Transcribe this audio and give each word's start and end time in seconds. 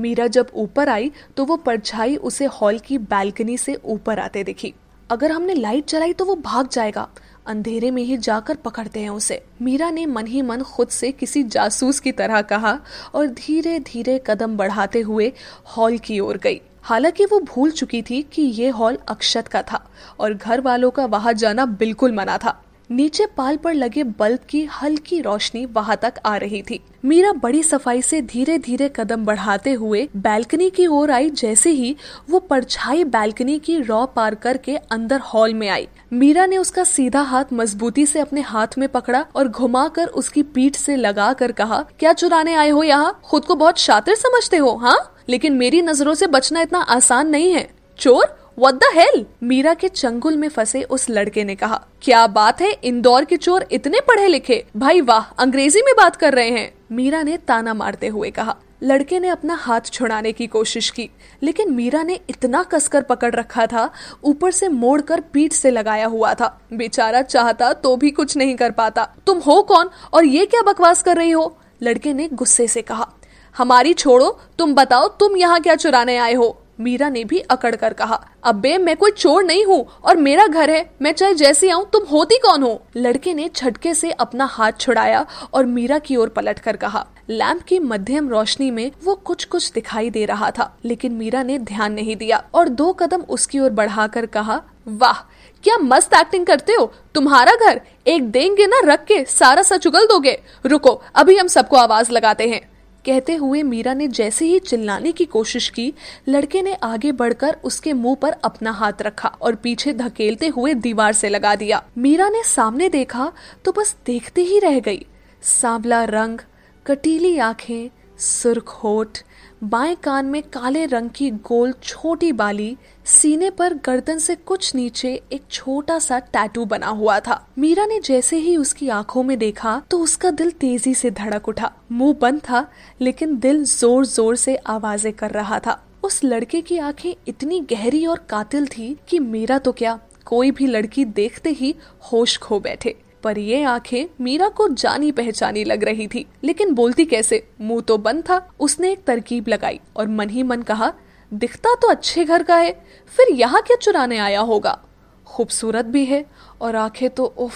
मीरा 0.00 0.26
जब 0.26 0.50
ऊपर 0.54 0.88
आई 0.88 1.10
तो 1.36 1.44
वो 1.44 1.56
परछाई 1.56 2.16
उसे 2.16 2.44
हॉल 2.52 2.78
की 2.78 2.98
बैल्कनी 2.98 3.56
से 3.58 3.74
ऊपर 3.74 4.18
आते 4.18 4.44
दिखी। 4.44 4.72
अगर 5.10 5.32
हमने 5.32 5.54
लाइट 5.54 5.88
जलाई 5.88 6.12
तो 6.12 6.24
वो 6.24 6.34
भाग 6.36 6.68
जाएगा। 6.68 7.08
अंधेरे 7.46 7.90
में 7.90 8.02
ही 8.02 8.16
जाकर 8.16 8.54
पकड़ते 8.54 9.00
हैं 9.00 9.10
उसे। 9.10 9.42
मीरा 9.62 9.90
ने 9.90 10.06
मन 10.06 10.26
ही 10.26 10.42
मन 10.42 10.62
खुद 10.62 10.88
से 10.88 11.10
किसी 11.12 11.42
जासूस 11.44 12.00
की 12.00 12.12
तरह 12.12 12.42
कहा 12.42 12.78
और 13.14 13.26
धीरे 13.26 13.78
धीरे 13.80 14.20
कदम 14.26 14.56
बढ़ाते 14.56 15.00
हुए 15.00 15.32
हॉल 15.76 15.98
की 15.98 16.18
ओर 16.20 16.36
गई। 16.36 16.60
हालाँकि 16.82 17.24
वो 17.24 17.40
भूल 17.40 17.70
चुकी 17.70 18.02
थी 18.02 18.22
कि 18.22 18.42
ये 18.42 18.68
हॉल 18.68 18.98
अक्षत 19.08 19.48
का 19.48 19.62
था 19.62 19.84
और 20.20 20.34
घर 20.34 20.60
वालों 20.60 20.90
का 20.90 21.04
वहाँ 21.06 21.32
जाना 21.32 21.66
बिल्कुल 21.66 22.12
मना 22.12 22.38
था। 22.38 22.60
नीचे 22.90 23.24
पाल 23.36 23.56
पर 23.56 23.74
लगे 23.74 24.02
बल्ब 24.18 24.38
की 24.48 24.64
हल्की 24.72 25.20
रोशनी 25.20 25.64
वहाँ 25.66 25.96
तक 26.02 26.14
आ 26.26 26.36
रही 26.36 26.62
थी। 26.62 26.80
मीरा 27.04 27.32
बड़ी 27.32 27.62
सफ़ाई 27.62 28.02
से 28.02 28.20
धीरे 28.22 28.56
धीरे 28.58 28.90
कदम 28.96 29.24
बढ़ाते 29.24 29.72
हुए 29.72 30.08
बैल्कनी 30.16 30.68
की 30.70 30.86
ओर 30.86 31.10
आई, 31.10 31.30
जैसे 31.30 31.70
ही 31.70 31.94
वो 32.30 32.38
परछाई 32.40 33.04
बैल्कनी 33.04 33.58
की 33.58 33.78
रॉ 33.78 34.04
पार 34.06 34.34
करके 34.34 34.76
अंदर 34.76 35.20
हॉल 35.24 35.54
में 35.54 35.68
आई। 35.68 35.88
मीरा 36.12 36.46
ने 36.46 36.56
उसका 36.56 36.84
सीधा 36.84 37.20
हाथ 37.22 37.52
मजबूती 37.52 38.06
से 38.06 38.20
अपने 38.20 38.40
हाथ 38.40 38.78
में 38.78 38.88
पकड़ा 38.88 39.24
और 39.36 39.48
घुमाकर 39.48 40.06
उसकी 40.06 40.42
पीठ 40.42 40.76
से 40.76 40.96
लगा 40.96 41.32
कर 41.32 41.52
कहा, 41.52 41.84
क्या 41.98 42.12
चुराने 42.12 42.54
आए 42.54 42.70
हो 42.70 42.82
यहाँ? 42.82 43.20
खुद 43.24 43.44
को 43.44 43.54
बहुत 43.54 43.78
शातिर 43.78 44.14
समझते 44.14 44.56
हो 44.56 44.74
हाँ? 44.76 44.98
लेकिन 45.28 45.52
मेरी 45.52 45.82
नज़रों 45.82 46.14
से 46.14 46.26
बचना 46.26 46.60
इतना 46.60 46.78
आसान 46.80 47.28
नहीं 47.28 47.52
है। 47.52 47.68
चोर 47.98 48.36
वट 48.60 48.74
द 48.74 48.88
हेल 48.94 49.24
मीरा 49.42 49.72
के 49.74 49.88
चंगुल 49.88 50.36
में 50.36 50.48
फंसे 50.48 50.82
उस 50.84 51.08
लड़के 51.10 51.44
ने 51.44 51.54
कहा, 51.54 51.80
क्या 52.02 52.26
बात 52.26 52.60
है? 52.60 52.70
इंदौर 52.72 53.24
के 53.24 53.36
चोर 53.36 53.64
इतने 53.72 54.00
पढ़े 54.00 54.26
लिखे। 54.28 54.64
भाई 54.76 55.00
वाह, 55.00 55.30
अंग्रेज़ी 55.38 55.82
में 55.82 55.92
बात 55.96 56.16
कर 56.16 56.34
रहे 56.34 56.50
हैं। 56.50 56.72
मीरा 56.92 57.22
ने 57.22 57.36
ताना 57.38 57.74
मारते 57.74 58.06
हुए 58.06 58.30
कहा। 58.30 58.56
लड़के 58.82 59.18
ने 59.20 59.28
अपना 59.28 59.54
हाथ 59.54 59.80
छुड़ाने 59.86 60.32
की 60.32 60.46
कोशिश 60.46 60.90
की, 60.90 61.08
लेकिन 61.42 61.72
मीरा 61.72 62.02
ने 62.02 62.20
इतना 62.30 62.62
कसकर 62.62 63.02
पकड़ 63.02 63.34
रखा 63.34 63.66
था, 63.66 63.88
ऊपर 64.24 64.50
से 64.50 64.68
मोड़कर 64.68 65.20
पीठ 65.32 65.52
से 65.52 65.70
लगाया 65.70 66.06
हुआ 66.06 66.34
था। 66.34 66.58
बेचारा 66.72 67.22
चाहता 67.22 67.72
तो 67.72 67.96
भी 67.96 68.10
कुछ 68.10 68.36
नहीं 68.36 68.56
कर 68.56 68.70
पाता। 68.70 69.08
तुम 69.26 69.38
हो 69.38 69.62
कौन? 69.62 69.90
और 70.12 70.24
ये 70.24 70.46
क्या 70.46 70.62
बकवास 70.62 71.02
कर 71.02 71.16
रही 71.16 71.30
हो? 71.30 71.56
लड़के 71.82 72.12
ने 72.12 72.28
गुस्से 72.28 72.68
से 72.68 72.82
कहा। 72.82 73.12
हमारी 73.56 73.92
छोड़ो, 73.92 74.38
तुम 74.58 74.74
बताओ 74.74 75.08
तुम 75.10 75.36
यहाँ 75.36 75.60
क्या 75.60 75.74
चुराने 75.74 76.16
आए 76.16 76.34
हो? 76.34 76.56
मीरा 76.80 77.08
ने 77.08 77.24
भी 77.24 77.38
अकड़ 77.40 77.74
कर 77.76 77.92
कहा 77.92 78.20
अबे 78.44 78.76
मैं 78.78 78.96
कोई 78.96 79.10
चोर 79.10 79.44
नहीं 79.44 79.64
हूँ 79.64 79.84
और 80.04 80.16
मेरा 80.16 80.46
घर 80.46 80.70
है। 80.70 80.90
मैं 81.02 81.12
चाहे 81.12 81.34
जैसी 81.34 81.68
आऊँ, 81.68 81.84
तुम 81.92 82.04
होती 82.04 82.38
कौन 82.38 82.62
हो? 82.62 82.82
लड़के 82.96 83.34
ने 83.34 83.48
झटके 83.48 83.94
से 83.94 84.10
अपना 84.10 84.44
हाथ 84.44 84.72
छुड़ाया 84.80 85.24
और 85.54 85.66
मीरा 85.66 85.98
की 85.98 86.16
ओर 86.16 86.28
पलट 86.28 86.58
कर 86.58 86.76
कहा, 86.76 87.06
लैंप 87.30 87.62
की 87.62 87.78
मध्यम 87.78 88.28
रोशनी 88.28 88.70
में 88.70 88.90
वो 89.04 89.14
कुछ 89.16 89.44
कुछ 89.44 89.70
दिखाई 89.72 90.10
दे 90.10 90.24
रहा 90.24 90.50
था, 90.50 90.74
लेकिन 90.84 91.12
मीरा 91.12 91.42
ने 91.42 91.58
ध्यान 91.58 91.92
नहीं 91.92 92.16
दिया 92.16 92.42
और 92.54 92.68
दो 92.70 92.92
कदम 92.92 93.22
उसकी 93.28 93.58
ओर 93.58 93.70
बढ़ाकर 93.70 94.26
कहा, 94.26 94.60
वाह, 94.88 95.20
क्या 95.64 95.76
मस्त 95.78 96.14
एक्टिंग 96.14 96.46
करते 96.46 96.72
हो। 96.72 96.92
तुम्हारा 97.14 97.54
घर 97.56 97.80
एक 98.06 98.30
देंगे 98.30 98.66
ना 98.66 98.80
रख 98.84 99.04
के 99.04 99.24
सारा 99.24 99.62
सच 99.62 99.86
उगल 99.86 100.06
दोगे। 100.06 100.38
रुको, 100.66 101.00
अभी 101.14 101.36
हम 101.36 101.46
सबको 101.46 101.76
आवाज़ 101.76 102.12
लगाते 102.12 102.48
हैं। 102.48 102.60
कहते 103.04 103.34
हुए 103.34 103.62
मीरा 103.62 103.94
ने 103.94 104.08
जैसे 104.08 104.44
ही 104.44 104.58
चिल्लाने 104.58 105.12
की 105.12 105.24
कोशिश 105.24 105.68
की, 105.68 105.92
लड़के 106.28 106.62
ने 106.62 106.74
आगे 106.74 107.12
बढ़कर 107.12 107.56
उसके 107.64 107.92
मुँह 107.92 108.14
पर 108.14 108.32
अपना 108.44 108.70
हाथ 108.70 109.02
रखा 109.02 109.28
और 109.28 109.54
पीछे 109.54 109.92
धकेलते 109.92 110.48
हुए 110.48 110.74
दीवार 110.74 111.12
से 111.12 111.28
लगा 111.28 111.54
दिया। 111.54 111.82
मीरा 111.98 112.28
ने 112.28 112.42
सामने 112.44 112.88
देखा 112.88 113.32
तो 113.64 113.72
बस 113.72 113.96
देखते 114.06 114.42
ही 114.42 114.58
रह 114.58 114.78
गई। 114.80 115.06
सांवला 115.42 116.04
रंग, 116.04 116.38
कटीली 116.86 117.36
आँखें 117.38 117.90
सुर्ख 118.20 118.68
होठ 118.74 119.18
बाएँ 119.64 119.94
कान 119.94 120.26
में 120.26 120.42
काले 120.42 120.84
रंग 120.86 121.10
की 121.10 121.30
गोल 121.30 121.72
छोटी 121.82 122.30
बाली, 122.32 122.76
सीने 123.06 123.50
पर 123.50 123.74
गर्दन 123.86 124.18
से 124.18 124.34
कुछ 124.36 124.74
नीचे 124.74 125.12
एक 125.32 125.42
छोटा 125.50 125.98
सा 125.98 126.18
टैटू 126.28 126.64
बना 126.64 126.86
हुआ 126.88 127.18
था। 127.20 127.44
मीरा 127.58 127.86
ने 127.86 127.98
जैसे 128.00 128.36
ही 128.36 128.56
उसकी 128.56 128.88
आँखों 128.90 129.22
में 129.22 129.38
देखा 129.38 129.80
तो 129.90 129.98
उसका 129.98 130.30
दिल 130.30 130.50
तेज़ी 130.50 130.94
से 130.94 131.10
धड़क 131.10 131.48
उठा। 131.48 131.72
मुँह 131.92 132.14
बंद 132.20 132.40
था, 132.40 132.66
लेकिन 133.00 133.38
दिल 133.38 133.64
ज़ोर 133.64 134.06
ज़ोर 134.06 134.36
से 134.36 134.56
आवाज़ें 134.56 135.12
कर 135.12 135.30
रहा 135.30 135.58
था। 135.58 135.80
उस 136.04 136.22
लड़के 136.24 136.60
की 136.60 136.78
आँखें 136.78 137.14
इतनी 137.28 137.60
गहरी 137.70 138.04
और 138.06 138.24
कातिल 138.28 138.66
थी 138.68 138.96
कि 139.08 139.18
मेरा 139.18 139.58
तो 139.58 139.72
क्या, 139.72 139.98
कोई 140.26 140.50
भी 140.50 140.66
लड़की 140.66 141.04
देखते 141.04 141.50
ही 141.50 141.74
होश 142.12 142.38
खो 142.38 142.60
बैठे। 142.60 142.96
पर 143.22 143.38
ये 143.38 143.62
आँखें 143.64 144.06
मीरा 144.20 144.48
को 144.48 144.68
जानी 144.68 145.10
पहचानी 145.12 145.64
लग 145.64 145.84
रही 145.84 146.06
थी। 146.08 146.24
लेकिन 146.44 146.74
बोलती 146.74 147.04
कैसे? 147.04 147.42
मुँह 147.60 147.80
तो 147.80 147.96
बंद 147.98 148.22
था। 148.22 148.40
उसने 148.60 148.92
एक 148.92 149.04
तरकीब 149.04 149.48
लगाई 149.48 149.80
और 149.96 150.08
मन 150.08 150.30
ही 150.30 150.42
मन 150.42 150.62
कहा, 150.62 150.92
दिखता 151.32 151.74
तो 151.74 151.88
अच्छे 151.88 152.24
घर 152.24 152.42
का 152.42 152.56
है, 152.56 152.72
फिर 153.16 153.32
यहाँ 153.32 153.62
क्या 153.62 153.76
चुराने 153.76 154.18
आया 154.18 154.40
होगा? 154.40 154.78
खूबसूरत 155.26 155.84
भी 155.84 156.04
है 156.04 156.24
और 156.60 156.76
आँखें 156.76 157.08
तो 157.10 157.24
उफ, 157.24 157.54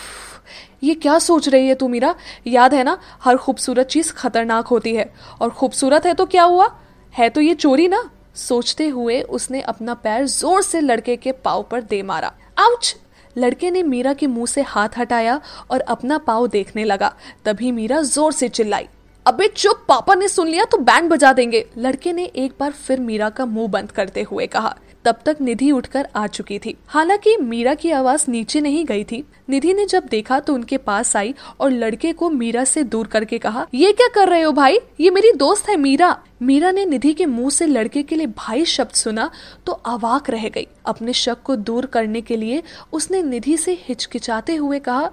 ये 0.83 0.95
क्या 0.95 1.19
सोच 1.19 1.49
रही 1.49 1.69
है 1.69 1.75
तू 1.75 1.89
मीरा? 1.89 2.15
याद 2.47 2.75
है 2.75 2.83
ना, 2.85 2.99
हर 3.21 3.37
खूबसूरत 3.37 3.87
चीज़ 3.87 4.13
खतरनाक 4.13 4.67
होती 4.67 4.95
है। 4.95 5.13
और 5.41 5.51
खूबसूरत 5.51 6.07
है 6.07 6.15
तो 6.15 6.27
क्या 6.27 6.43
हुआ? 6.43 6.69
है 7.15 7.29
तो 7.29 7.41
ये 7.41 7.55
चोरी 7.55 7.89
ना? 7.89 8.11
सोचते 8.35 8.89
हुए 8.89 9.21
उसने 9.23 9.61
अपना 9.61 9.95
पैर 9.95 10.27
ज़ोर 10.27 10.63
से 10.63 10.81
लड़के 10.81 11.17
के 11.17 11.33
पाव 11.35 11.63
पर 11.63 11.83
दे 11.83 12.03
मारा। 12.03 12.33
आउच 12.59 12.95
लड़के 13.37 13.71
ने 13.71 13.83
मीरा 13.83 14.12
के 14.15 14.27
मुँह 14.27 14.47
से 14.47 14.62
हाथ 14.62 14.99
हटाया 14.99 15.41
और 15.71 15.81
अपना 15.81 16.19
पाव 16.19 16.47
देखने 16.47 16.84
लगा। 16.84 17.12
तभी 17.45 17.72
मीरा 17.72 18.00
ज़ोर 18.03 18.33
से 18.33 18.49
चिल्लाई, 18.49 18.89
अबे 19.27 19.49
चुप, 19.49 19.84
पापा 19.89 20.15
ने 20.15 20.28
सुन 20.28 20.49
लिया 20.49 20.65
तो 20.65 20.78
बैंड 20.78 21.11
बजा 21.11 21.33
देंगे। 21.33 21.65
लड़के 21.78 22.12
ने 22.12 22.25
एक 22.27 22.55
बार 22.61 22.73
फिर 22.73 23.00
मीरा 23.00 23.28
का 23.31 23.47
मुँह 23.47 23.69
बंद 23.69 23.91
करते 23.91 24.23
हुए 24.23 24.47
कहा। 24.47 24.75
तब 25.05 25.19
तक 25.27 25.37
निधि 25.41 25.71
उठकर 25.71 26.09
आ 26.17 26.27
चुकी 26.27 26.59
थी। 26.59 26.77
हालाँकि 26.87 27.37
मीरा 27.37 27.75
की 27.75 27.91
आवाज़ 27.91 28.25
नीचे 28.31 28.61
नहीं 28.61 28.85
गई 28.85 29.05
थी। 29.05 29.23
निधि 29.49 29.73
ने 29.75 29.85
जब 29.87 30.07
देखा 30.07 30.39
तो 30.41 30.55
उनके 30.55 30.77
पास 30.77 31.15
आई 31.17 31.35
और 31.61 31.71
लड़के 31.71 32.13
को 32.13 32.31
मीरा 32.31 32.65
से 32.65 32.83
दूर 32.83 33.07
करके 33.07 33.39
कहा, 33.39 33.67
ये 33.75 33.93
क्या 33.93 34.09
कर 34.15 34.29
रहे 34.29 34.43
हो 34.43 34.53
भाई? 34.53 34.79
ये 35.01 35.11
मेरी 35.11 35.33
दोस्त 35.33 35.69
है 35.69 35.77
मीरा। 35.77 36.17
मीरा 36.43 36.71
ने 36.71 36.85
निधि 36.85 37.13
के 37.13 37.27
मुँह 37.27 37.51
से 37.51 37.67
लड़के 37.67 38.03
के 38.03 38.17
लिए 38.17 38.27
भाई 38.27 38.65
शब्द 38.65 38.93
सुना 38.93 39.31
तो 39.67 39.73
अवाक 39.73 40.31
रह 40.31 40.49
गई। 40.49 40.67
अपने 40.87 41.13
शक 41.13 41.43
को 41.43 41.57
दूर 41.57 41.87
करने 41.87 42.21
के 42.21 42.37
लिए 42.37 42.63
उसने 42.93 43.23
निधि 43.23 43.57
से 43.57 43.79
हिचकिचाते 43.83 44.57
हुए 44.57 44.79
कहा, 44.79 45.11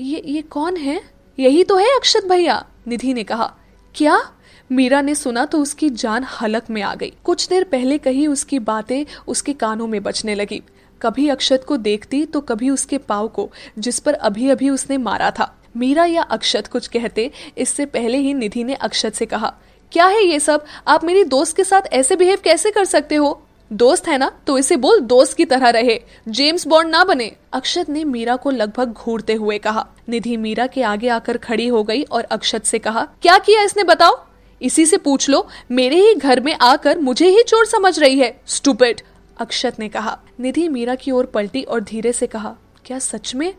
ये 0.00 0.22
ये 0.26 0.42
कौन 0.42 0.76
है? 0.76 1.00
यही 1.38 1.64
तो 1.64 1.76
है 1.76 1.96
अक्षत 1.96 2.24
भैया। 2.24 2.64
निधि 2.88 3.14
ने 3.14 3.24
कहा, 3.24 3.52
क्या? 3.94 4.20
मीरा 4.70 5.00
ने 5.00 5.14
सुना 5.14 5.44
तो 5.44 5.58
उसकी 5.58 5.88
जान 5.90 6.24
हलक 6.32 6.70
में 6.70 6.80
आ 6.82 6.94
गई। 6.94 7.12
कुछ 7.24 7.48
देर 7.48 7.64
पहले 7.64 7.96
कही 7.98 8.26
उसकी 8.26 8.58
बातें 8.58 9.04
उसके 9.28 9.52
कानों 9.52 9.86
में 9.86 10.02
बचने 10.02 10.34
लगी। 10.34 10.62
कभी 11.00 11.28
अक्षत 11.28 11.64
को 11.68 11.76
देखती 11.76 12.24
तो 12.24 12.40
कभी 12.40 12.70
उसके 12.70 12.98
पाव 12.98 13.28
को, 13.28 13.48
जिस 13.78 13.98
पर 13.98 14.14
अभी 14.14 14.48
अभी 14.50 14.70
उसने 14.70 14.98
मारा 14.98 15.30
था। 15.30 15.54
मीरा 15.76 16.04
या 16.04 16.22
अक्षत 16.22 16.66
कुछ 16.66 16.86
कहते, 16.86 17.30
इससे 17.58 17.86
पहले 17.86 18.18
ही 18.18 18.34
निधि 18.34 18.64
ने 18.64 18.74
अक्षत 18.74 19.14
से 19.14 19.26
कहा, 19.26 19.52
क्या 19.92 20.06
है 20.06 20.24
ये 20.24 20.40
सब? 20.40 20.64
आप 20.88 21.04
मेरी 21.04 21.24
दोस्त 21.24 21.56
के 21.56 21.64
साथ 21.64 21.92
ऐसे 21.92 22.16
बिहेव 22.16 22.38
कैसे 22.44 22.70
कर 22.70 22.84
सकते 22.84 23.14
हो? 23.14 23.40
दोस्त 23.70 24.08
है 24.08 24.18
ना? 24.18 24.30
तो 24.46 24.58
इसे 24.58 24.76
बोल 24.76 25.00
दोस्त 25.00 25.36
की 25.36 25.44
तरह 25.44 25.68
रहे। 25.68 26.00
जेम्स 26.28 26.66
बॉन्ड 26.66 26.90
ना 26.90 27.04
बने। 27.04 27.32
अक्षत 27.52 27.88
ने 27.88 28.04
मीरा 28.04 28.36
को 28.36 28.50
लगभग 28.50 28.92
घूरते 28.92 29.34
हुए 29.34 29.58
कहा। 29.58 29.86
निधि 30.08 30.36
मीरा 30.36 30.66
के 30.66 30.82
आगे 30.82 31.08
आकर 31.08 31.36
खड़ी 31.38 31.66
हो 31.66 31.82
गई 31.84 32.02
और 32.02 32.24
अक्षत 32.24 32.64
से 32.64 32.78
कहा, 32.78 33.06
क्या 33.22 33.38
किया 33.38 33.62
इसने, 33.62 33.84
बताओ? 33.84 34.24
इसी 34.62 34.86
से 34.86 34.96
पूछ 34.96 35.28
लो, 35.28 35.46
मेरे 35.70 35.96
ही 35.96 36.14
घर 36.14 36.40
में 36.40 36.54
आकर 36.60 36.98
मुझे 36.98 37.28
ही 37.28 37.42
चोर 37.42 37.66
समझ 37.66 37.98
रही 37.98 38.18
है 38.18 38.40
स्टूपेट 38.46 39.02
अक्षत 39.40 39.78
ने 39.78 39.88
कहा। 39.88 40.18
निधि 40.40 40.68
मीरा 40.68 40.94
की 40.94 41.10
ओर 41.10 41.26
पलटी 41.26 41.62
और 41.62 41.80
धीरे 41.80 42.12
से 42.12 42.26
कहा, 42.26 42.56
क्या 42.84 42.98
सच 42.98 43.34
में? 43.34 43.54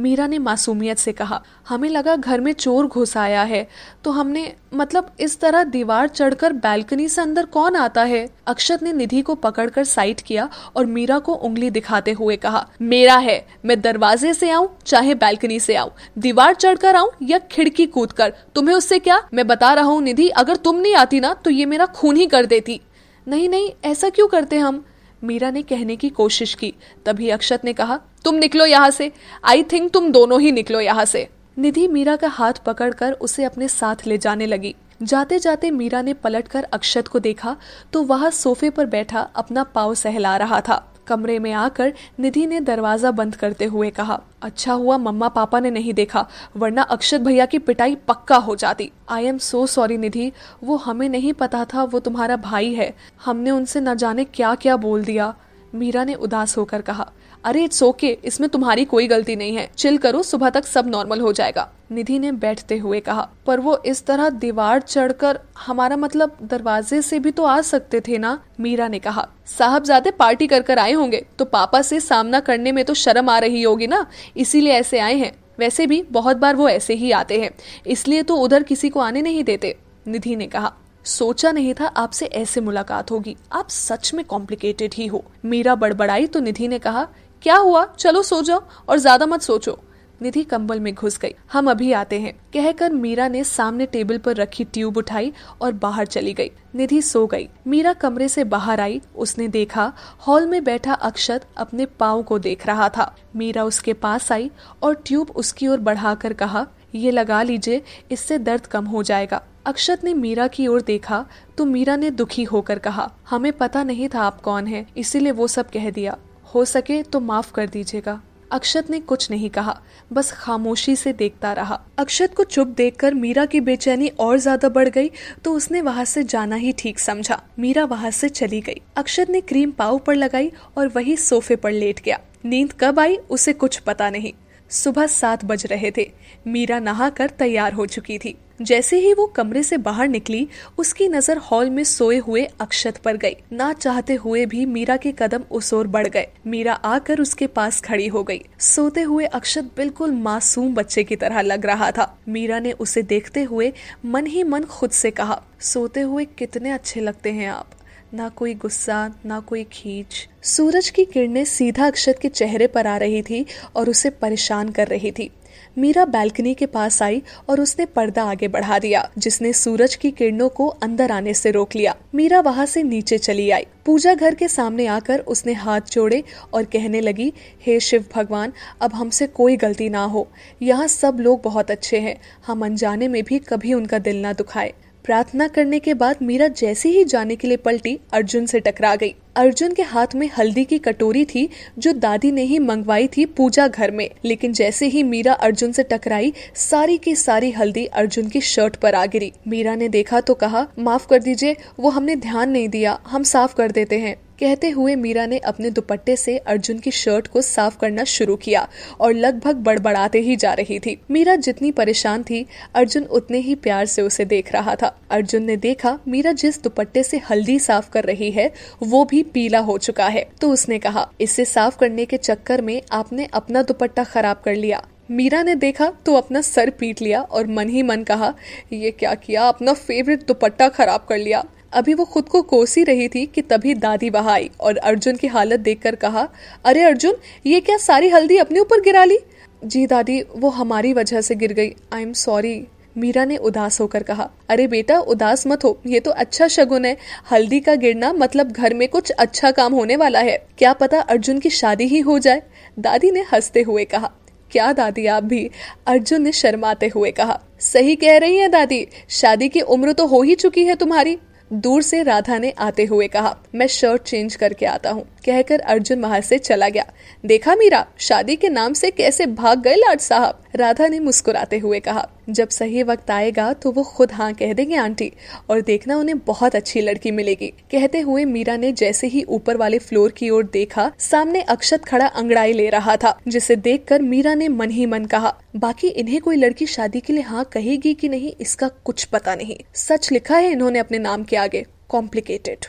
मीरा 0.00 0.26
ने 0.26 0.38
मासूमियत 0.38 0.98
से 0.98 1.12
कहा, 1.12 1.42
हमें 1.68 1.88
लगा 1.88 2.14
घर 2.16 2.40
में 2.40 2.52
चोर 2.52 2.86
घुस 2.86 3.16
आया 3.16 3.42
है। 3.42 3.66
तो 4.04 4.10
हमने 4.10 4.52
मतलब 4.74 5.10
इस 5.20 5.38
तरह 5.40 5.64
दीवार 5.66 6.08
चढ़कर 6.08 6.52
बैल्कनी 6.54 7.08
से 7.08 7.20
अंदर 7.20 7.46
कौन 7.46 7.76
आता 7.76 8.02
है? 8.04 8.28
अक्षत 8.46 8.82
ने 8.82 8.92
निधि 8.92 9.22
को 9.22 9.34
पकड़कर 9.36 9.84
साइड 9.84 10.20
किया 10.20 10.48
और 10.76 10.86
मीरा 10.86 11.18
को 11.18 11.34
उंगली 11.34 11.70
दिखाते 11.70 12.12
हुए 12.12 12.36
कहा, 12.36 12.66
मेरा 12.82 13.16
है। 13.16 13.46
मैं 13.64 13.80
दरवाजे 13.80 14.34
से 14.34 14.50
आऊँ, 14.50 14.68
चाहे 14.86 15.14
बैल्कनी 15.16 15.60
से 15.60 15.74
आऊँ। 15.74 15.90
दीवार 16.18 16.54
चढ़कर 16.54 16.96
आऊँ 16.96 17.10
या 17.22 17.38
खिड़की 17.50 17.86
कूद 17.86 18.12
कर 18.12 18.32
तुम्हें 18.54 18.74
उससे 18.74 18.98
क्या? 18.98 19.22
मैं 19.34 19.46
बता 19.46 19.72
रहा 19.72 19.84
हूँ, 19.84 20.02
निधि, 20.02 20.28
अगर 20.28 20.56
तुम 20.56 20.76
नहीं 20.76 20.94
आती 20.94 21.20
ना 21.20 21.34
तो 21.34 21.50
ये 21.50 21.66
मेरा 21.66 21.86
खून 21.86 22.16
ही 22.16 22.26
कर 22.26 22.46
देती। 22.46 22.80
नहीं 23.26 23.48
नहीं, 23.48 23.70
ऐसा 23.84 24.08
क्यों 24.08 24.26
करते 24.28 24.58
हम? 24.58 24.84
मीरा 25.22 25.50
ने 25.50 25.62
कहने 25.62 25.96
की 25.96 26.08
कोशिश 26.10 26.54
की। 26.54 26.72
तभी 27.06 27.28
अक्षत 27.30 27.64
ने 27.64 27.72
कहा, 27.72 27.98
तुम 28.24 28.34
निकलो 28.34 28.66
यहाँ 28.66 28.90
से। 28.90 29.10
आई 29.44 29.62
थिंक 29.62 29.90
तुम 29.90 30.10
दोनों 30.12 30.40
ही 30.40 30.52
निकलो 30.52 30.80
यहाँ 30.80 31.04
से। 31.04 31.28
निधि 31.58 31.86
मीरा 31.88 32.16
का 32.16 32.28
हाथ 32.28 32.64
पकड़कर 32.66 33.12
उसे 33.12 33.44
अपने 33.44 33.68
साथ 33.68 34.06
ले 34.06 34.18
जाने 34.18 34.46
लगी। 34.46 34.74
जाते 35.02 35.38
जाते 35.38 35.70
मीरा 35.70 36.02
ने 36.02 36.12
पलटकर 36.14 36.64
अक्षत 36.64 37.08
को 37.08 37.18
देखा 37.18 37.56
तो 37.92 38.02
वह 38.02 38.28
सोफे 38.30 38.70
पर 38.70 38.86
बैठा, 38.86 39.20
अपना 39.20 39.62
पाव 39.64 39.94
सहला 39.94 40.36
रहा 40.36 40.60
था। 40.60 40.86
कमरे 41.10 41.38
में 41.38 41.52
आकर 41.52 41.92
निधि 42.20 42.46
ने 42.46 42.60
दरवाज़ा 42.62 43.10
बंद 43.12 43.36
करते 43.36 43.64
हुए 43.66 43.90
कहा 43.90 44.20
अच्छा 44.42 44.72
हुआ 44.72 44.96
मम्मा 44.98 45.28
पापा 45.30 45.60
ने 45.60 45.70
नहीं 45.70 45.92
देखा, 45.94 46.26
वरना 46.56 46.82
अक्षत 46.84 47.20
भैया 47.20 47.46
की 47.46 47.58
पिटाई 47.60 47.94
पक्का 48.08 48.36
हो 48.38 48.56
जाती। 48.56 48.90
I 49.08 49.24
am 49.24 49.38
so 49.40 49.66
sorry 49.66 49.98
Nidhi. 49.98 50.30
वो 50.64 50.76
हमें 50.76 51.08
नहीं 51.08 51.32
पता 51.34 51.64
था, 51.64 51.84
वो 51.84 51.98
तुम्हारा 52.00 52.36
भाई 52.38 52.72
है। 52.74 52.94
हमने 53.24 53.50
उनसे 53.50 53.80
न 53.80 53.94
जाने 53.94 54.24
क्या 54.26 54.54
क्या 54.54 54.76
बोल 54.78 55.04
दिया। 55.04 55.34
मीरा 55.72 56.04
ने 56.04 56.14
उदास 56.16 56.56
होकर 56.56 56.80
कहा, 56.82 57.10
अरे 57.44 57.62
इट्स 57.64 57.82
ओके 57.82 58.08
इसमें 58.24 58.48
तुम्हारी 58.50 58.84
कोई 58.84 59.06
गलती 59.08 59.36
नहीं 59.36 59.56
है। 59.56 59.68
चिल 59.76 59.98
करो, 59.98 60.22
सुबह 60.22 60.50
तक 60.50 60.66
सब 60.66 60.88
नॉर्मल 60.88 61.20
हो 61.20 61.32
जाएगा। 61.32 61.68
निधि 61.92 62.18
ने 62.18 62.32
बैठते 62.34 62.76
हुए 62.78 63.00
कहा, 63.00 63.28
पर 63.46 63.60
वो 63.60 63.76
इस 63.86 64.04
तरह 64.06 64.28
दीवार 64.30 64.80
चढ़कर 64.80 65.38
हमारा 65.58 65.96
मतलब 65.96 66.36
दरवाजे 66.42 67.00
से 67.02 67.18
भी 67.18 67.30
तो 67.30 67.44
आ 67.44 67.60
सकते 67.62 68.00
थे 68.00 68.18
ना? 68.18 68.38
मीरा 68.60 68.88
ने 68.88 68.98
कहा, 68.98 69.26
साहबजादे 69.48 70.10
पार्टी 70.12 70.46
कर 70.46 70.62
कर 70.62 70.78
आए 70.78 70.92
होंगे 70.92 71.24
तो 71.38 71.44
पापा 71.46 71.82
से 71.82 72.00
सामना 72.00 72.40
करने 72.40 72.72
में 72.72 72.84
तो 72.84 72.94
शर्म 72.96 73.30
आ 73.30 73.38
रही 73.38 73.62
होगी 73.62 73.86
ना? 73.86 74.06
इसीलिए 74.36 74.72
ऐसे 74.72 74.98
आए 74.98 75.14
हैं। 75.14 75.32
वैसे 75.58 75.86
भी 75.86 76.02
बहुत 76.10 76.36
बार 76.36 76.56
वो 76.56 76.68
ऐसे 76.68 76.94
ही 76.94 77.10
आते 77.12 77.40
हैं, 77.40 77.50
इसलिए 77.86 78.22
तो 78.22 78.36
उधर 78.36 78.62
किसी 78.62 78.88
को 78.88 79.00
आने 79.00 79.22
नहीं 79.22 79.42
देते। 79.44 79.76
निधि 80.06 80.36
ने 80.36 80.46
कहा 80.46 80.72
सोचा 81.04 81.52
नहीं 81.52 81.74
था 81.74 81.86
आपसे 81.86 82.26
ऐसे 82.26 82.60
मुलाकात 82.60 83.10
होगी। 83.10 83.36
आप 83.52 83.68
सच 83.68 84.12
में 84.14 84.24
कॉम्प्लिकेटेड 84.24 84.94
ही 84.94 85.06
हो। 85.06 85.24
मीरा 85.44 85.74
बड़बड़ाई 85.74 86.26
तो 86.26 86.40
निधि 86.40 86.68
ने 86.68 86.78
कहा, 86.78 87.06
क्या 87.42 87.56
हुआ? 87.56 87.84
चलो 87.98 88.22
सो 88.22 88.42
जाओ 88.42 88.62
और 88.88 88.98
ज़्यादा 88.98 89.26
मत 89.26 89.42
सोचो। 89.42 89.78
निधि 90.20 90.42
कंबल 90.44 90.80
में 90.80 90.92
घुस 90.94 91.18
गई। 91.18 91.34
हम 91.52 91.70
अभी 91.70 91.92
आते 91.92 92.18
हैं। 92.20 92.32
कहकर 92.54 92.92
मीरा 92.92 93.28
ने 93.28 93.44
सामने 93.44 93.86
टेबल 93.86 94.18
पर 94.18 94.36
रखी 94.36 94.64
ट्यूब 94.64 94.96
उठाई 94.96 95.32
और 95.60 95.72
बाहर 95.74 96.06
चली 96.06 96.32
गई। 96.32 96.50
निधि 96.74 97.00
सो 97.02 97.26
गई। 97.26 97.48
मीरा 97.66 97.92
कमरे 97.92 98.28
से 98.28 98.44
बाहर 98.44 98.80
आई। 98.80 99.00
उसने 99.16 99.46
देखा, 99.48 99.92
हॉल 100.26 100.46
में 100.46 100.62
बैठा 100.64 100.94
अक्षत 100.94 101.46
अपने 101.56 101.86
पाँव 101.86 102.22
को 102.22 102.38
देख 102.38 102.66
रहा 102.66 102.88
था। 102.88 103.14
मीरा 103.36 103.64
उसके 103.64 103.92
पास 103.94 104.30
आई 104.32 104.50
और 104.82 104.94
ट्यूब 105.06 105.30
उसकी 105.30 105.68
ओर 105.68 105.80
बढ़ाकर 105.80 106.32
कहा 106.32 106.66
ये 106.94 107.10
लगा 107.10 107.42
लीजिए, 107.42 107.82
इससे 108.10 108.38
दर्द 108.38 108.66
कम 108.66 108.84
हो 108.86 109.02
जाएगा। 109.02 109.42
अक्षत 109.66 110.04
ने 110.04 110.14
मीरा 110.14 110.46
की 110.48 110.66
ओर 110.66 110.80
देखा 110.82 111.24
तो 111.58 111.64
मीरा 111.66 111.96
ने 111.96 112.10
दुखी 112.12 112.44
होकर 112.44 112.78
कहा, 112.78 113.10
हमें 113.30 113.52
पता 113.52 113.82
नहीं 113.84 114.08
था 114.08 114.22
आप 114.22 114.40
कौन 114.40 114.66
हैं, 114.66 114.86
इसीलिए 114.96 115.32
वो 115.32 115.46
सब 115.48 115.70
कह 115.70 115.90
दिया। 115.90 116.16
हो 116.54 116.64
सके 116.64 117.02
तो 117.02 117.20
माफ़ 117.20 117.52
कर 117.52 117.68
दीजिएगा। 117.68 118.20
अक्षत 118.50 118.88
ने 118.90 118.98
कुछ 119.00 119.30
नहीं 119.30 119.48
कहा, 119.50 119.76
बस 120.10 120.30
खामोशी 120.32 120.94
से 120.96 121.12
देखता 121.12 121.52
रहा। 121.52 121.80
अक्षत 121.98 122.34
को 122.36 122.44
चुप 122.44 122.68
देखकर 122.68 123.14
मीरा 123.14 123.44
की 123.46 123.60
बेचैनी 123.60 124.08
और 124.10 124.38
ज़्यादा 124.38 124.68
बढ़ 124.68 124.88
गई 124.88 125.10
तो 125.44 125.52
उसने 125.52 125.80
वहाँ 125.80 126.04
से 126.04 126.24
जाना 126.24 126.56
ही 126.56 126.72
ठीक 126.78 126.98
समझा। 126.98 127.40
मीरा 127.58 127.84
वहाँ 127.84 128.10
से 128.10 128.28
चली 128.30 128.60
गई। 128.60 128.80
अक्षत 128.96 129.30
ने 129.30 129.40
क्रीम 129.42 129.70
पाव 129.70 129.98
पर 129.98 130.14
लगाई 130.14 130.50
और 130.76 130.88
वही 130.88 131.16
सोफे 131.18 131.56
पर 131.56 131.72
लेट 131.72 132.00
गया। 132.04 132.18
नींद 132.44 132.72
कब 132.80 133.00
आई, 133.00 133.16
उसे 133.16 133.52
कुछ 133.52 133.78
पता 133.78 134.10
नहीं। 134.10 134.32
सुबह 134.70 135.06
सात 135.06 135.44
बज 135.44 135.66
रहे 135.66 135.90
थे। 135.90 136.10
मीरा 136.46 136.78
नहाकर 136.78 137.30
तैयार 137.30 137.72
हो 137.72 137.86
चुकी 137.86 138.18
थी। 138.18 138.36
जैसे 138.62 138.98
ही 138.98 139.12
वो 139.14 139.26
कमरे 139.26 139.62
से 139.62 139.76
बाहर 139.76 140.08
निकली, 140.08 140.46
उसकी 140.78 141.08
नज़र 141.08 141.38
हॉल 141.38 141.70
में 141.70 141.82
सोए 141.84 142.18
हुए 142.18 142.44
अक्षत 142.60 142.96
पर 142.96 143.16
गई। 143.16 143.36
ना 143.52 143.72
चाहते 143.72 144.14
हुए 144.14 144.44
भी 144.46 144.64
मीरा 144.66 144.96
के 144.96 145.12
कदम 145.12 145.44
उस 145.50 145.72
ओर 145.74 145.86
बढ़ 145.86 146.08
गए। 146.08 146.26
मीरा 146.46 146.72
आकर 146.74 147.20
उसके 147.20 147.46
पास 147.46 147.80
खड़ी 147.80 148.06
हो 148.06 148.22
गई। 148.22 148.40
सोते 148.60 149.02
हुए 149.02 149.24
अक्षत 149.24 149.70
बिल्कुल 149.76 150.12
मासूम 150.12 150.74
बच्चे 150.74 151.04
की 151.04 151.16
तरह 151.16 151.40
लग 151.40 151.66
रहा 151.66 151.90
था। 151.90 152.14
मीरा 152.28 152.58
ने 152.58 152.72
उसे 152.72 153.02
देखते 153.02 153.42
हुए 153.42 153.72
मन 154.04 154.26
ही 154.26 154.42
मन 154.42 154.64
खुद 154.64 154.90
से 154.90 155.10
कहा, 155.10 155.42
सोते 155.60 156.00
हुए 156.00 156.24
कितने 156.38 156.70
अच्छे 156.70 157.00
लगते 157.00 157.32
हैं 157.32 157.48
आप। 157.48 157.70
ना 158.14 158.28
कोई 158.28 158.54
गुस्सा, 158.54 159.14
ना 159.26 159.40
कोई 159.40 159.64
खींच। 159.64 160.28
सूरज 160.42 160.90
की 160.90 161.04
किरणें 161.04 161.44
सीधा 161.44 161.86
अक्षत 161.86 162.18
के 162.22 162.28
चेहरे 162.28 162.66
पर 162.66 162.86
आ 162.86 162.96
रही 162.96 163.22
थी 163.22 163.46
और 163.76 163.90
उसे 163.90 164.10
परेशान 164.10 164.68
कर 164.68 164.88
रही 164.88 165.10
थी। 165.10 165.30
मीरा 165.78 166.04
बैल्कनी 166.04 166.54
के 166.54 166.66
पास 166.66 167.02
आई 167.02 167.22
और 167.48 167.60
उसने 167.60 167.84
पर्दा 167.86 168.24
आगे 168.24 168.48
बढ़ा 168.48 168.78
दिया, 168.78 169.10
जिसने 169.18 169.52
सूरज 169.52 169.94
की 169.94 170.10
किरणों 170.10 170.48
को 170.48 170.66
अंदर 170.66 171.12
आने 171.12 171.34
से 171.34 171.50
रोक 171.50 171.76
लिया। 171.76 171.94
मीरा 172.14 172.40
वहाँ 172.40 172.66
से 172.66 172.82
नीचे 172.82 173.18
चली 173.18 173.50
आई। 173.50 173.66
पूजा 173.86 174.14
घर 174.14 174.34
के 174.34 174.48
सामने 174.48 174.86
आकर 174.86 175.18
उसने 175.18 175.52
हाथ 175.52 175.80
जोड़े 175.92 176.22
और 176.54 176.64
कहने 176.64 177.00
लगी, 177.00 177.32
हे 177.66 177.80
शिव 177.80 178.04
भगवान, 178.14 178.52
अब 178.80 178.94
हमसे 178.94 179.26
कोई 179.26 179.56
गलती 179.56 179.88
ना 179.88 180.04
हो। 180.04 180.28
यहाँ 180.62 180.88
सब 180.88 181.16
लोग 181.20 181.42
बहुत 181.42 181.70
अच्छे 181.70 182.00
हैं। 182.00 182.20
हम 182.46 182.64
अनजाने 182.64 183.08
में 183.08 183.22
भी 183.24 183.38
कभी 183.38 183.74
उनका 183.74 183.98
दिल 183.98 184.20
ना 184.20 184.32
दुखाए। 184.32 184.72
प्रार्थना 185.04 185.48
करने 185.48 185.78
के 185.78 185.94
बाद 185.94 186.16
मीरा 186.22 186.48
जैसे 186.48 186.88
ही 186.88 187.04
जाने 187.04 187.36
के 187.36 187.48
लिए 187.48 187.56
पलटी, 187.56 187.98
अर्जुन 188.12 188.46
से 188.46 188.60
टकरा 188.60 188.96
गई। 188.96 189.14
अर्जुन 189.36 189.72
के 189.72 189.82
हाथ 189.82 190.06
में 190.14 190.30
हल्दी 190.38 190.64
की 190.64 190.78
कटोरी 190.78 191.24
थी, 191.24 191.48
जो 191.78 191.92
दादी 191.92 192.32
ने 192.32 192.42
ही 192.42 192.58
मंगवाई 192.58 193.06
थी 193.06 193.24
पूजा 193.24 193.68
घर 193.68 193.90
में। 193.90 194.10
लेकिन 194.24 194.52
जैसे 194.52 194.86
ही 194.86 195.02
मीरा 195.02 195.32
अर्जुन 195.32 195.72
से 195.72 195.82
टकराई, 195.82 196.32
सारी 196.54 196.98
की 196.98 197.14
सारी 197.14 197.50
हल्दी 197.50 197.86
अर्जुन 197.86 198.28
की 198.28 198.40
शर्ट 198.40 198.76
पर 198.76 198.94
आ 198.94 199.06
गिरी। 199.06 199.32
मीरा 199.48 199.74
ने 199.74 199.88
देखा 199.88 200.20
तो 200.20 200.34
कहा, 200.34 200.66
माफ़ 200.78 201.08
कर 201.08 201.18
दीजिए, 201.18 201.56
वो 201.80 201.90
हमने 201.90 202.16
ध्यान 202.16 202.50
नहीं 202.50 202.68
दिया, 202.68 203.00
हम 203.06 203.22
साफ़ 203.22 203.54
कर 203.54 203.70
देते 203.70 203.98
हैं। 203.98 204.16
कहते 204.40 204.68
हुए 204.70 204.94
मीरा 204.94 205.26
ने 205.26 205.38
अपने 205.38 205.70
दुपट्टे 205.70 206.16
से 206.16 206.36
अर्जुन 206.38 206.78
की 206.78 206.90
शर्ट 206.90 207.26
को 207.26 207.42
साफ़ 207.42 207.78
करना 207.78 208.04
शुरू 208.04 208.36
किया 208.36 208.68
और 209.00 209.12
लगभग 209.12 209.56
बड़बड़ाते 209.56 210.20
ही 210.20 210.36
जा 210.36 210.52
रही 210.52 210.78
थी। 210.78 210.96
मीरा 211.10 211.36
जितनी 211.36 211.70
परेशान 211.70 212.22
थी, 212.22 212.46
अर्जुन 212.74 213.04
उतने 213.04 213.38
ही 213.38 213.54
प्यार 213.54 213.86
से 213.86 214.02
उसे 214.02 214.24
देख 214.24 214.52
रहा 214.52 214.74
था। 214.74 214.96
अर्जुन 215.10 215.42
ने 215.42 215.56
देखा, 215.56 215.98
मीरा 216.08 216.32
जिस 216.32 216.62
दुपट्टे 216.62 217.02
से 217.02 217.18
हल्दी 217.30 217.58
साफ़ 217.58 217.90
कर 217.90 218.04
रही 218.04 218.30
है, 218.30 218.50
वो 218.82 219.04
भी 219.04 219.22
पीला 219.22 219.58
हो 219.58 219.78
चुका 219.78 220.06
है। 220.08 220.26
तो 220.40 220.50
उसने 220.50 220.78
कहा, 220.78 221.08
इसे 221.20 221.44
साफ़ 221.44 221.78
करने 221.78 222.04
के 222.04 222.16
चक्कर 222.16 222.62
में 222.62 222.80
आपने 222.92 223.28
अपना 223.34 223.62
दुपट्टा 223.62 224.04
खराब 224.04 224.42
कर 224.44 224.54
लिया। 224.54 224.82
मीरा 225.10 225.42
ने 225.42 225.54
देखा 225.54 225.92
तो 226.06 226.14
अपना 226.14 226.40
सर 226.40 226.70
पीट 226.70 227.02
लिया 227.02 227.20
और 227.20 227.46
मन 227.46 227.68
ही 227.68 227.82
मन 227.82 228.02
कहा, 228.02 228.34
ये 228.72 228.90
क्या 228.90 229.14
किया, 229.14 229.42
अपना 229.42 229.72
फेवरेट 229.72 230.26
दुपट्टा 230.26 230.68
खराब 230.68 231.06
कर 231.08 231.18
लिया। 231.18 231.44
अभी 231.72 231.94
वो 231.94 232.04
खुद 232.04 232.28
को 232.28 232.42
कोस 232.42 232.78
रही 232.78 233.08
थी 233.08 233.26
कि 233.26 233.42
तभी 233.42 233.74
दादी 233.74 234.10
वहाँ 234.10 234.32
आई 234.32 234.50
और 234.60 234.76
अर्जुन 234.76 235.16
की 235.16 235.26
हालत 235.26 235.60
देखकर 235.60 235.94
कहा, 235.94 236.28
अरे 236.64 236.82
अर्जुन, 236.82 237.16
ये 237.46 237.60
क्या 237.60 237.76
सारी 237.76 238.08
हल्दी 238.08 238.36
अपने 238.36 238.60
ऊपर 238.60 238.80
गिरा 238.80 239.04
ली? 239.04 239.18
जी 239.64 239.86
दादी, 239.86 240.22
वो 240.36 240.48
हमारी 240.48 240.92
वजह 240.92 241.20
से 241.20 241.34
गिर 241.34 241.52
गई। 241.52 241.74
आई 241.92 242.02
एम 242.02 242.12
सॉरी 242.12 242.66
मीरा 242.96 243.24
ने 243.24 243.36
उदास 243.36 243.80
होकर 243.80 244.02
कहा, 244.02 244.30
अरे 244.48 244.66
बेटा, 244.66 244.98
उदास 244.98 245.46
मत 245.46 245.64
हो। 245.64 245.80
ये 245.86 246.00
तो 246.00 246.10
अच्छा 246.10 246.48
शगुन 246.48 246.84
है। 246.84 246.96
हल्दी 247.30 247.60
का 247.60 247.74
गिरना 247.74 248.12
मतलब 248.12 248.50
घर 248.50 248.74
में 248.74 248.88
कुछ 248.88 249.10
अच्छा 249.10 249.50
काम 249.50 249.72
होने 249.72 249.96
वाला 249.96 250.20
है। 250.20 250.46
क्या 250.58 250.72
पता 250.72 251.00
अर्जुन 251.00 251.38
की 251.38 251.50
शादी 251.50 251.84
ही 251.84 252.00
हो 252.00 252.18
जाए? 252.18 252.42
दादी 252.78 253.10
ने 253.10 253.24
हँसते 253.32 253.62
हुए 253.62 253.84
कहा, 253.84 254.10
क्या 254.50 254.72
दादी, 254.72 255.06
आप 255.06 255.24
भी? 255.24 255.50
अर्जुन 255.86 256.22
ने 256.22 256.32
शर्माते 256.32 256.88
हुए 256.88 257.10
कहा, 257.10 257.40
सही 257.60 257.96
कह 257.96 258.18
रही 258.18 258.36
हैं 258.36 258.50
दादी। 258.50 258.86
शादी 259.08 259.48
की 259.48 259.60
उम्र 259.60 259.92
तो 259.92 260.06
हो 260.06 260.22
ही 260.22 260.34
चुकी 260.34 260.64
है 260.64 260.74
तुम्हारी। 260.74 261.18
दूर 261.50 261.82
से 261.82 262.02
राधा 262.02 262.38
ने 262.38 262.50
आते 262.58 262.84
हुए 262.84 263.06
कहा, 263.08 263.36
मैं 263.54 263.66
शर्ट 263.66 264.02
चेंज 264.02 264.34
करके 264.36 264.66
आता 264.66 264.90
हूँ, 264.90 265.02
कहकर 265.26 265.60
अर्जुन 265.60 266.00
वहाँ 266.00 266.20
से 266.20 266.38
चला 266.38 266.68
गया। 266.68 266.84
देखा 267.24 267.54
मीरा, 267.54 267.84
शादी 267.98 268.36
के 268.36 268.48
नाम 268.48 268.72
से 268.72 268.90
कैसे 268.90 269.26
भाग 269.28 269.62
गए 269.62 269.74
लाड 269.76 270.00
साहब? 270.00 270.42
राधा 270.56 270.86
ने 270.88 270.98
मुस्कुराते 271.00 271.58
हुए 271.58 271.78
कहा, 271.80 272.06
जब 272.28 272.48
सही 272.48 272.82
वक्त 272.82 273.10
आएगा 273.10 273.52
तो 273.52 273.70
वो 273.72 273.82
खुद 273.86 274.12
हाँ 274.12 274.32
कह 274.34 274.52
देंगे, 274.52 274.76
आंटी, 274.76 275.10
और 275.50 275.60
देखना 275.60 275.96
उन्हें 275.96 276.18
बहुत 276.18 276.56
अच्छी 276.56 276.80
लड़की 276.80 277.10
मिलेगी। 277.10 277.46
कहते 277.70 278.00
हुए 278.00 278.24
मीरा 278.24 278.56
ने 278.56 278.72
जैसे 278.72 279.06
ही 279.06 279.22
ऊपर 279.24 279.56
वाले 279.56 279.78
फ्लोर 279.78 280.12
की 280.12 280.30
ओर 280.30 280.44
देखा, 280.44 280.90
सामने 281.00 281.42
अक्षत 281.42 281.84
खड़ा 281.84 282.06
अंगड़ाई 282.06 282.52
ले 282.52 282.68
रहा 282.70 282.96
था, 282.96 283.16
जिसे 283.28 283.56
देखकर 283.58 284.02
मीरा 284.02 284.34
ने 284.34 284.48
मन 284.48 284.70
ही 284.70 284.86
मन 284.86 285.04
कहा, 285.04 285.34
बाकी 285.56 285.88
इन्हें 285.88 286.20
कोई 286.20 286.36
लड़की 286.36 286.66
शादी 286.66 287.00
के 287.00 287.12
लिए 287.12 287.22
हाँ 287.22 287.44
कहेगी 287.52 287.94
कि 287.94 288.08
नहीं, 288.08 288.32
इसका 288.40 288.68
कुछ 288.84 289.04
पता 289.04 289.34
नहीं। 289.34 289.56
सच 289.76 290.10
लिखा 290.12 290.36
है 290.36 290.50
इन्होंने 290.52 290.78
अपने 290.78 290.98
नाम 290.98 291.24
के 291.24 291.36
आगे 291.40 291.64
कॉम्प्लिकेटेड 291.88 292.66